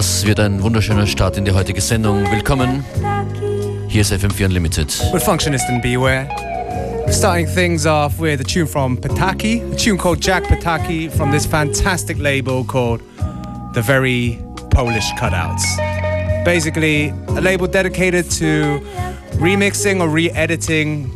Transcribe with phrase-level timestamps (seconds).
[0.00, 2.24] Das wird ein wunderschöner Start in die heutige Sendung.
[2.32, 2.82] Willkommen.
[3.86, 4.98] Hier ist FM4 Unlimited.
[5.12, 6.26] With Functionist and Beware.
[7.10, 11.44] Starting things off with a tune from Pataki, a tune called Jack Pataki from this
[11.44, 13.02] fantastic label called
[13.74, 14.38] The Very
[14.70, 15.66] Polish Cutouts.
[16.46, 18.80] Basically, a label dedicated to
[19.36, 21.10] remixing or re editing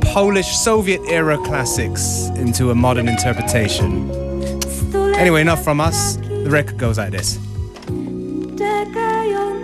[0.00, 4.10] Polish Soviet era classics into a modern interpretation.
[5.16, 6.16] Anyway, enough from us.
[6.16, 7.38] The record goes like this.
[9.22, 9.61] 자연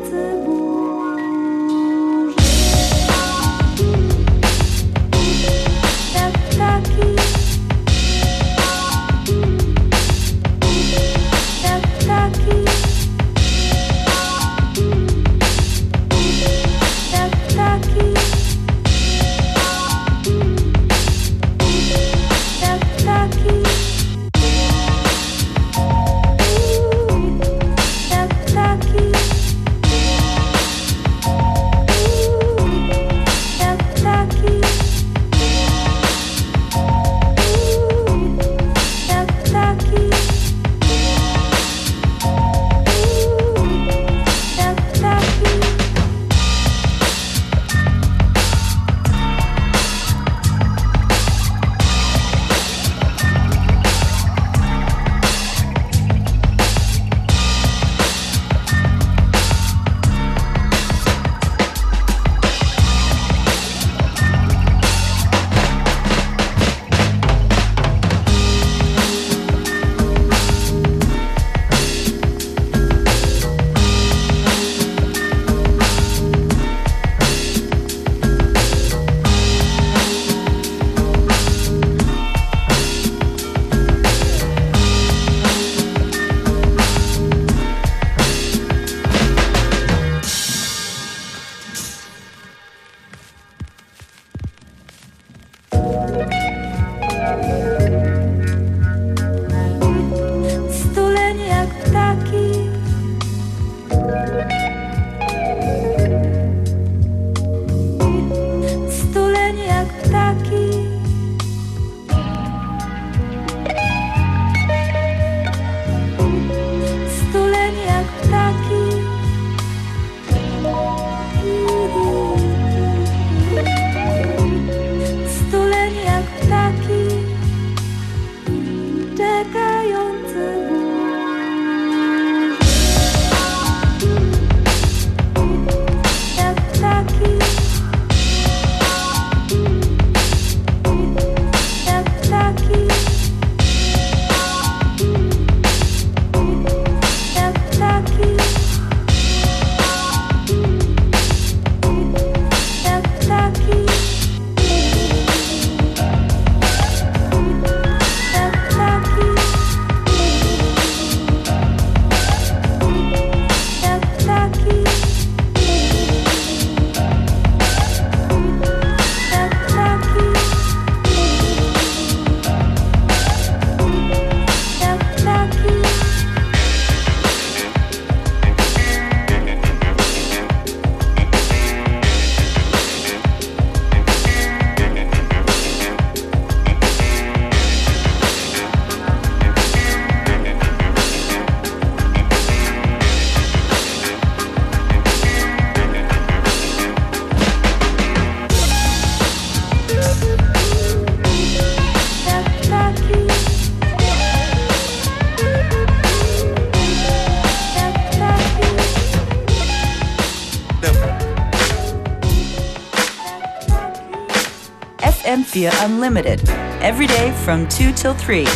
[215.66, 216.49] Unlimited,
[216.81, 218.47] every day from 2 till 3.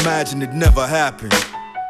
[0.00, 1.34] Imagine it never happened.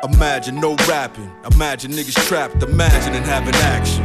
[0.02, 1.30] Imagine no rapping.
[1.52, 2.62] Imagine niggas trapped.
[2.62, 4.04] Imagine and having action.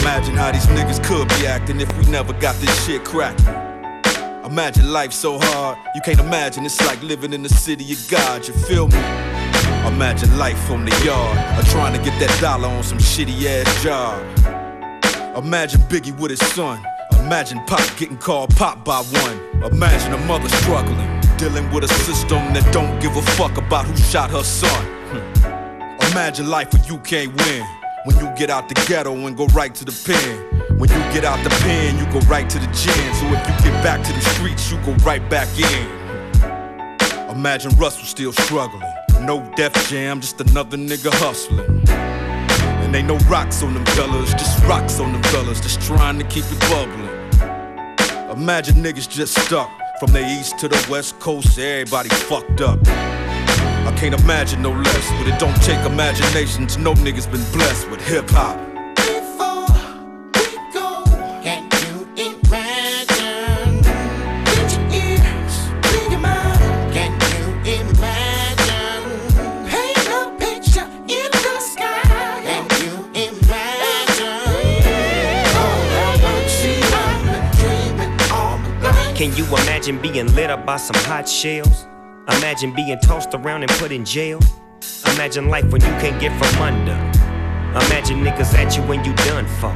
[0.00, 3.46] Imagine how these niggas could be acting if we never got this shit cracking.
[4.44, 8.46] Imagine life so hard, you can't imagine it's like living in the city of God,
[8.46, 8.98] you feel me?
[9.86, 13.82] Imagine life from the yard, or trying to get that dollar on some shitty ass
[13.82, 14.35] job.
[15.36, 16.82] Imagine Biggie with his son.
[17.20, 19.64] Imagine Pop getting called Pop by one.
[19.70, 23.94] Imagine a mother struggling, dealing with a system that don't give a fuck about who
[23.98, 24.70] shot her son.
[25.10, 26.12] Hmm.
[26.12, 27.66] Imagine life where you can't win.
[28.06, 30.78] When you get out the ghetto and go right to the pen.
[30.78, 33.14] When you get out the pen, you go right to the gym.
[33.14, 37.28] So if you get back to the streets, you go right back in.
[37.28, 38.90] Imagine Russell still struggling.
[39.20, 42.05] no Def Jam, just another nigga hustling.
[42.86, 46.24] And ain't no rocks on them fellas, just rocks on them fellas, just trying to
[46.26, 47.10] keep it bubbling.
[48.30, 49.68] Imagine niggas just stuck
[49.98, 52.78] from the east to the west coast, everybody fucked up.
[52.86, 57.90] I can't imagine no less, but it don't take imagination to know niggas been blessed
[57.90, 58.65] with hip hop.
[79.88, 81.86] Imagine being lit up by some hot shells?
[82.38, 84.40] Imagine being tossed around and put in jail.
[85.14, 86.92] Imagine life when you can't get from under.
[87.86, 89.70] Imagine niggas at you when you done for.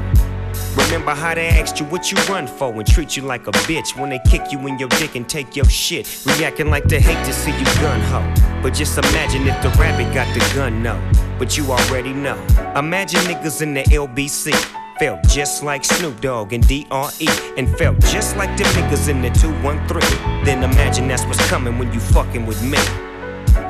[0.83, 3.97] Remember how they asked you what you run for and treat you like a bitch
[3.97, 6.09] when they kick you in your dick and take your shit.
[6.27, 8.21] Reacting like they hate to see you gun ho.
[8.63, 11.01] But just imagine if the rabbit got the gun, no.
[11.39, 12.37] But you already know.
[12.75, 17.27] Imagine niggas in the LBC Felt just like Snoop Dogg and DRE.
[17.57, 20.45] And felt just like the niggas in the 213.
[20.45, 22.77] Then imagine that's what's coming when you fucking with me.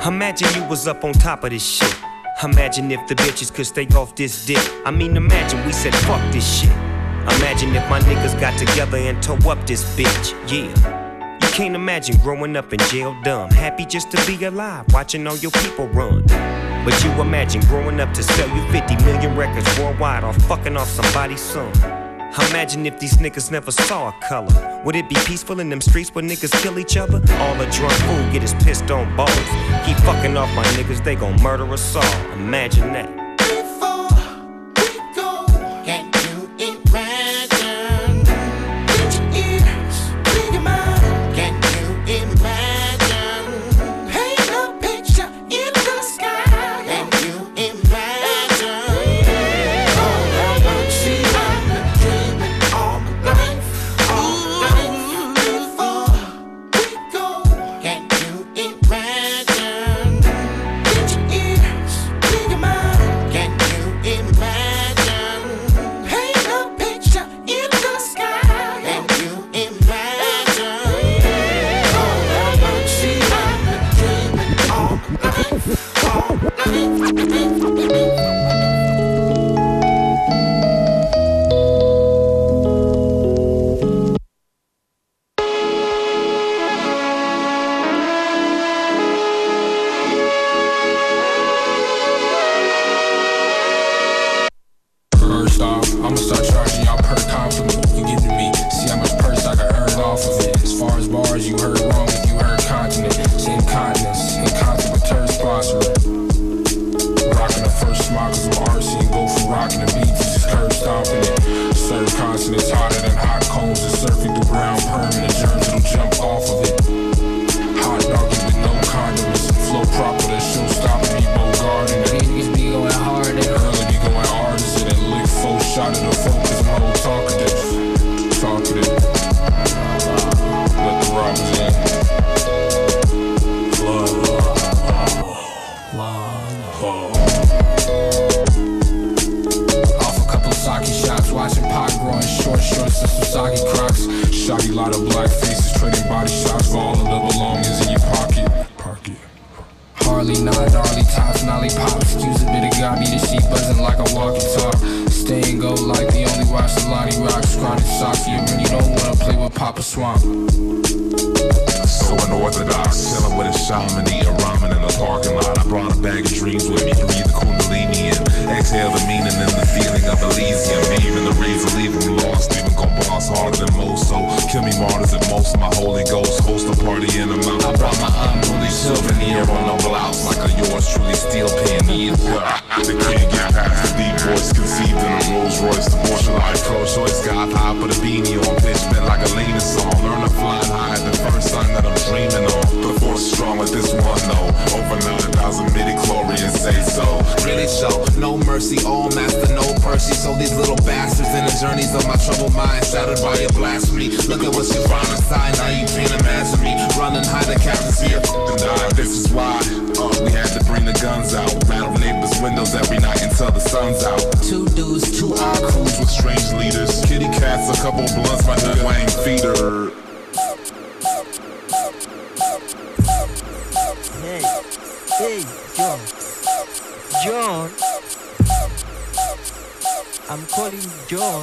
[0.04, 1.94] Imagine you was up on top of this shit.
[2.42, 4.58] Imagine if the bitches could stay off this dick.
[4.84, 6.72] I mean, imagine we said fuck this shit.
[7.38, 10.34] Imagine if my niggas got together and tore up this bitch.
[10.50, 11.36] Yeah.
[11.40, 13.52] You can't imagine growing up in jail dumb.
[13.52, 16.24] Happy just to be alive, watching all your people run.
[16.84, 20.88] But you imagine growing up to sell you 50 million records worldwide or fucking off
[20.88, 21.72] somebody's son.
[22.50, 24.80] Imagine if these niggas never saw a color.
[24.84, 27.20] Would it be peaceful in them streets where niggas kill each other?
[27.38, 29.30] All a drunk fool get his pissed on balls.
[29.84, 32.32] Keep fucking off my niggas, they gon' murder us all.
[32.32, 33.19] Imagine that.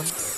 [0.04, 0.37] sounds.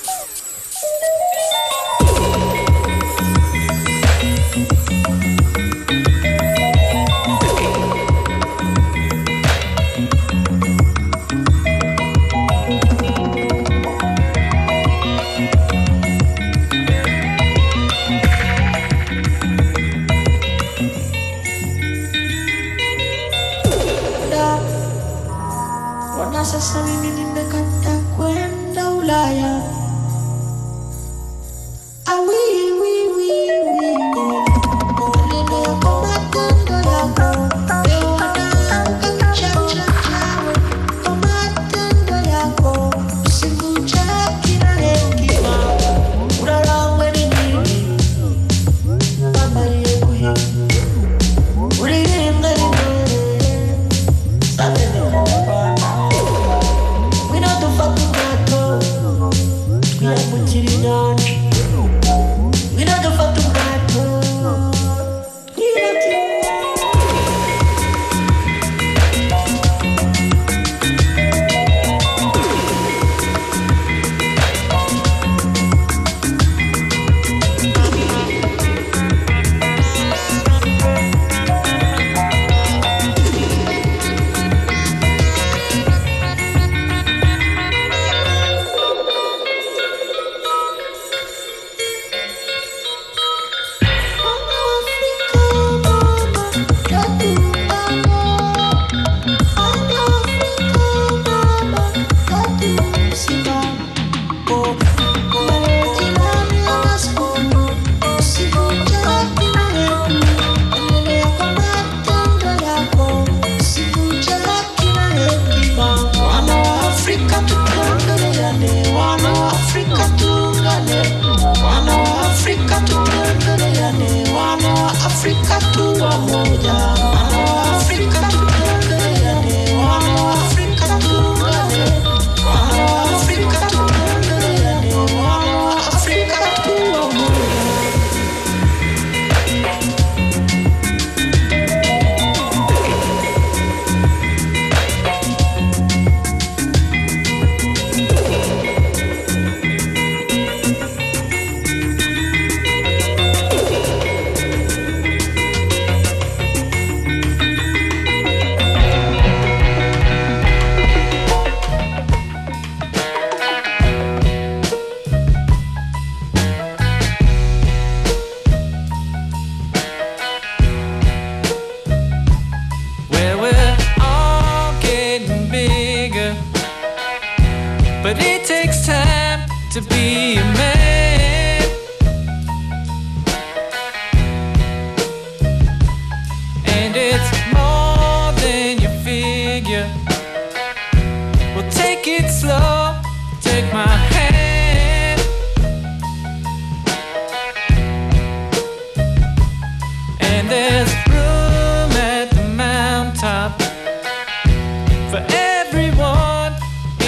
[205.79, 206.53] everyone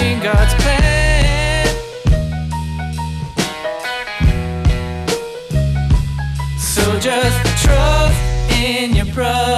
[0.00, 1.66] in God's plan.
[6.58, 9.51] So just trust in your brother.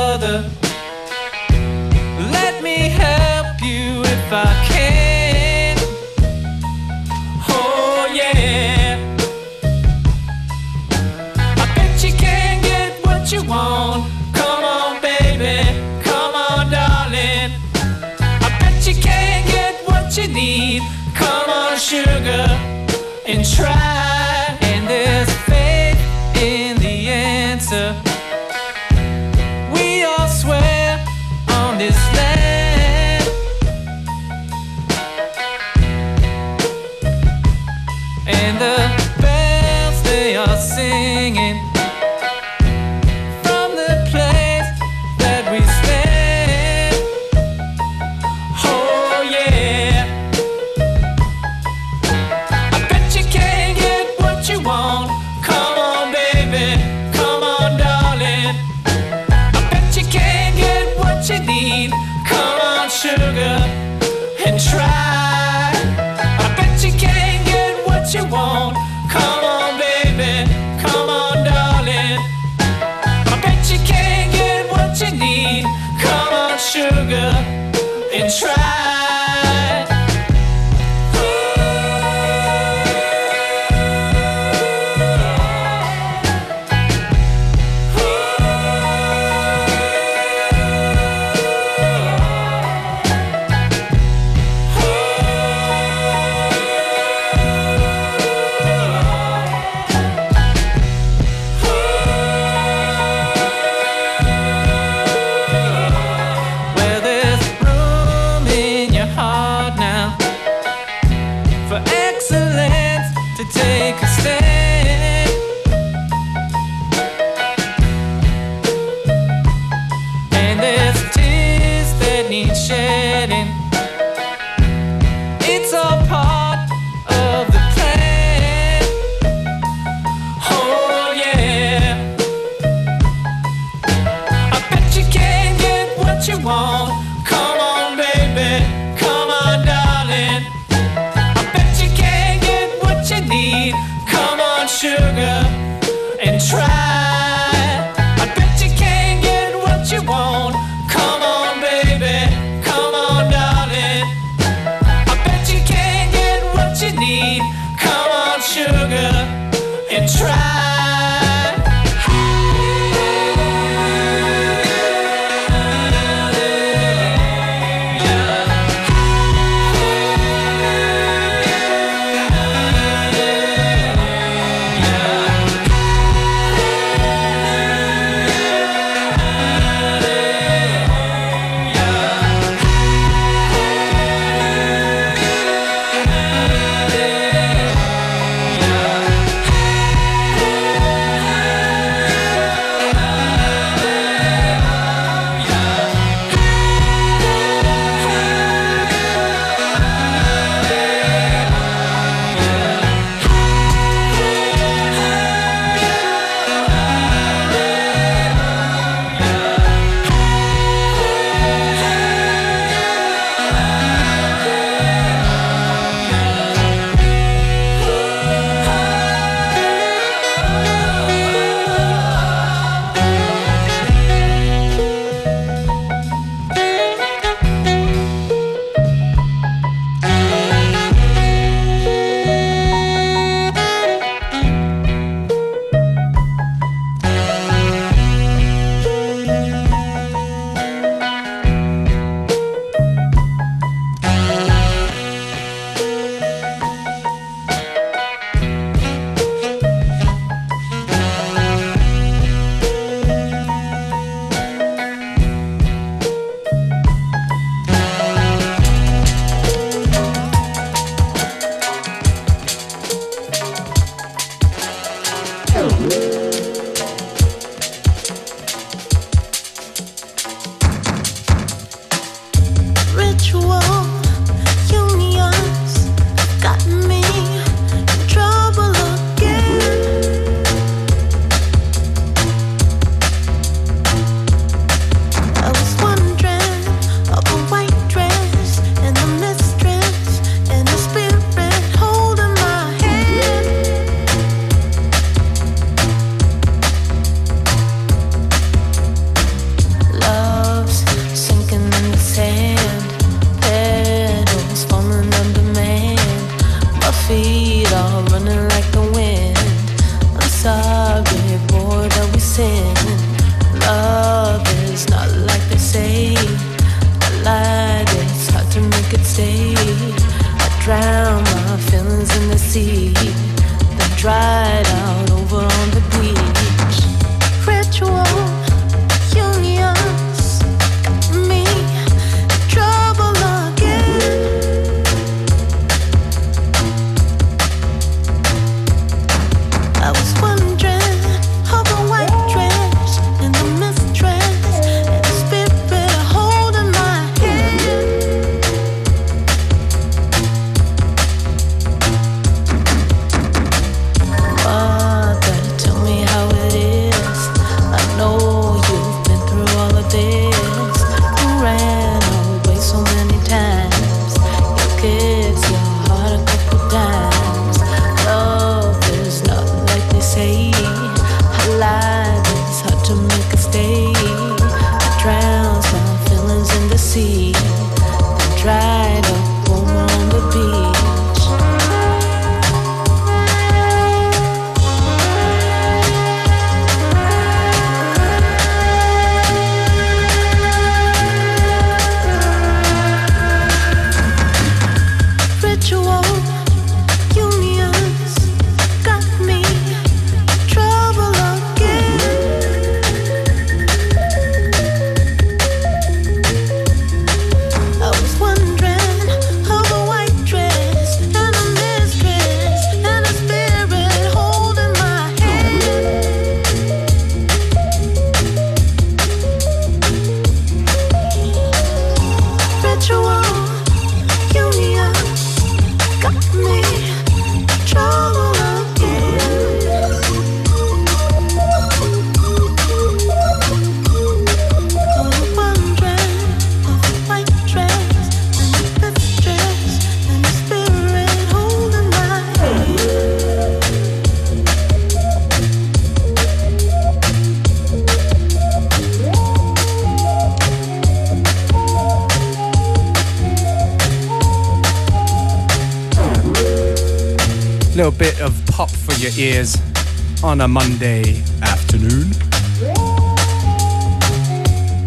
[460.22, 462.10] on a Monday afternoon.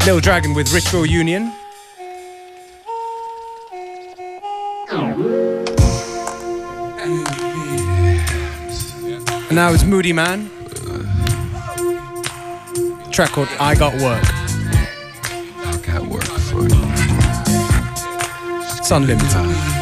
[0.06, 1.52] Little Dragon with Ritual Union.
[9.48, 10.52] And now it's Moodymann.
[13.12, 14.24] Track called I Got Werk.
[15.66, 16.80] I got work for you.
[18.78, 19.77] It's unlimited.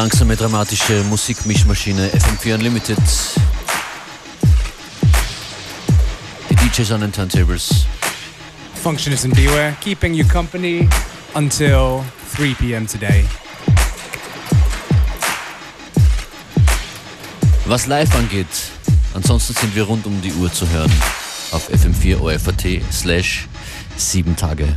[0.00, 2.98] Langsame, dramatische Musikmischmaschine FM4 Unlimited.
[6.48, 7.84] Die DJs an den Turntables.
[8.82, 10.88] Functionist and Beware, keeping you company
[11.34, 12.02] until
[12.34, 12.86] 3 p.m.
[12.86, 13.26] today.
[17.66, 18.46] Was live angeht,
[19.12, 20.90] ansonsten sind wir rund um die Uhr zu hören
[21.52, 23.48] auf FM4 OFAT slash
[23.98, 24.76] 7 Tage.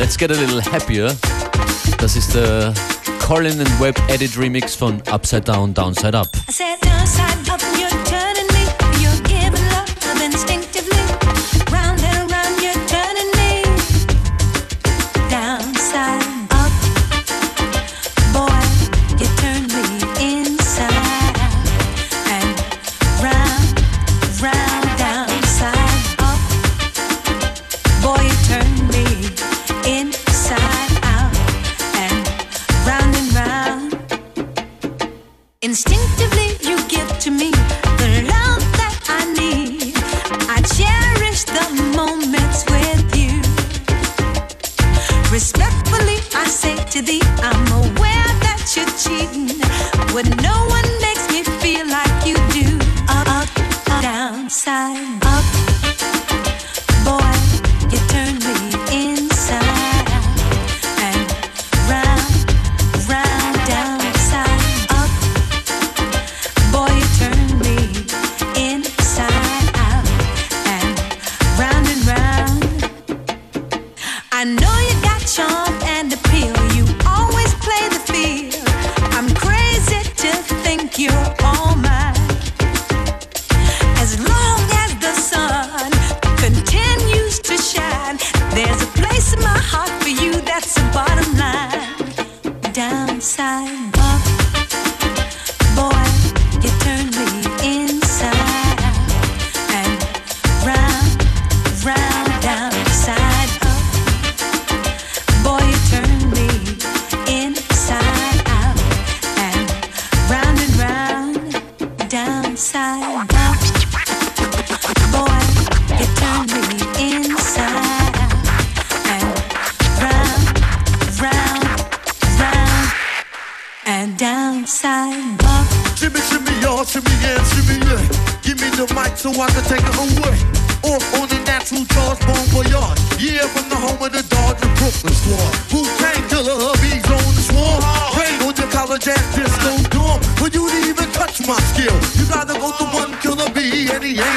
[0.00, 1.14] Let's get a little happier.
[1.98, 2.72] Das ist der
[3.26, 6.28] Colin and Web Edit Remix von Upside Down, Downside Up.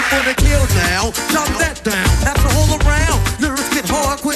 [0.09, 1.11] for the kill now.
[1.29, 3.19] Dumb that down, pass the hole around.
[3.39, 4.32] Lyrics get hard quick.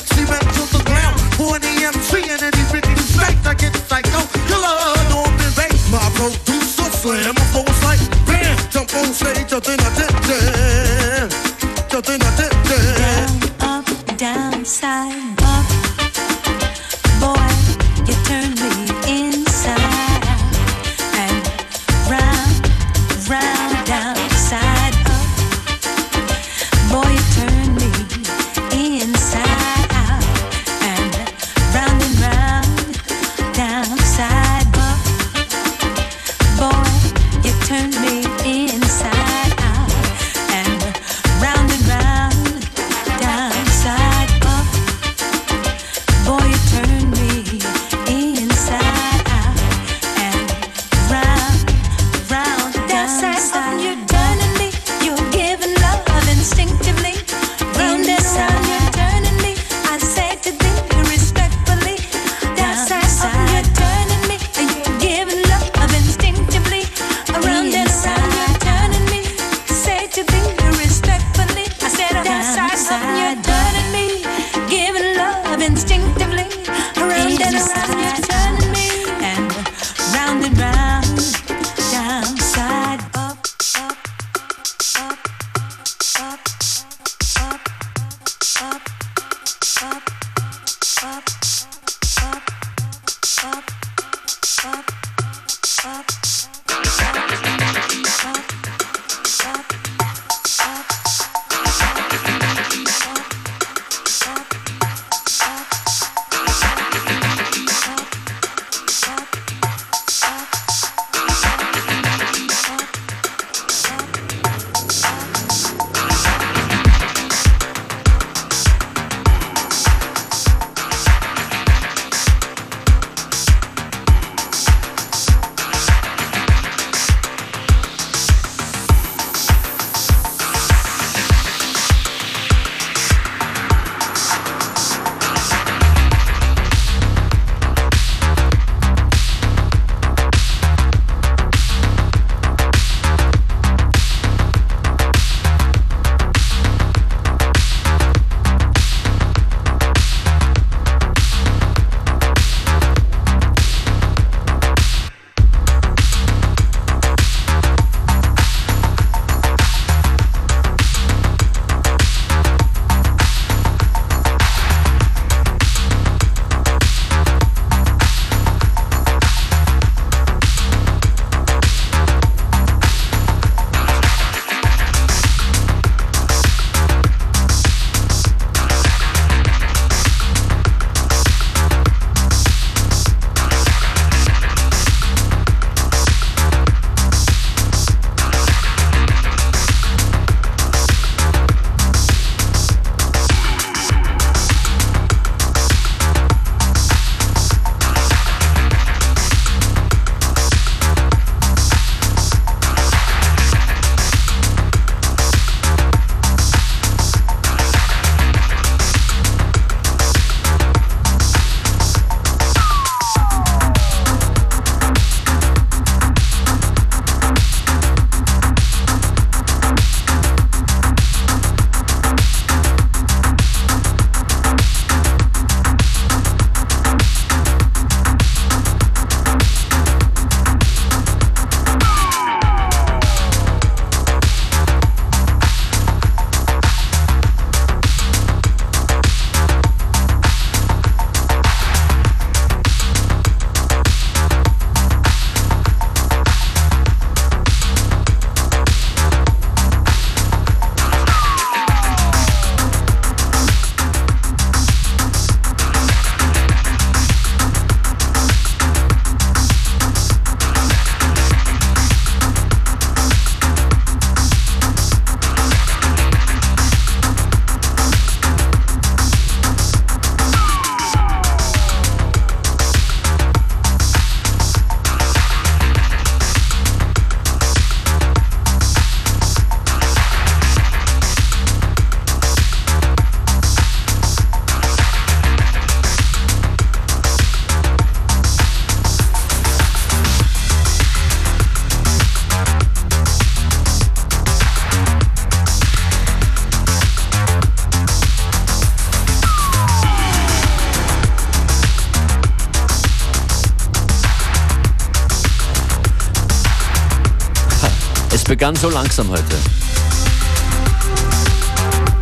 [308.28, 309.38] Begann so langsam heute.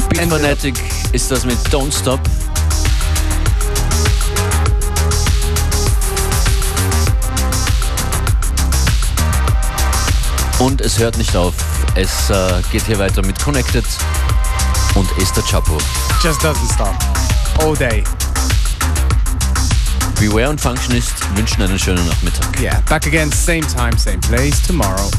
[0.09, 0.76] Beat Fanatic
[1.11, 2.19] ist das mit Don't Stop.
[10.57, 11.53] Und es hört nicht auf.
[11.95, 13.86] Es äh, geht hier weiter mit Connected
[14.95, 15.78] und Esther Chapo.
[16.23, 16.95] Just doesn't stop.
[17.59, 18.03] All day.
[20.19, 22.59] Beware und Functionist wünschen einen schönen Nachmittag.
[22.59, 25.11] Yeah, back again, same time, same place tomorrow.